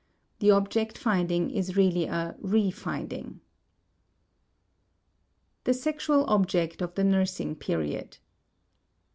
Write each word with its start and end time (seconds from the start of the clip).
The 0.39 0.49
object 0.49 0.97
finding 0.97 1.51
is 1.51 1.77
really 1.77 2.05
a 2.05 2.35
re 2.39 2.71
finding. 2.71 3.39
*The 5.65 5.75
Sexual 5.75 6.25
Object 6.27 6.81
of 6.81 6.95
the 6.95 7.03
Nursing 7.03 7.55
Period. 7.55 8.17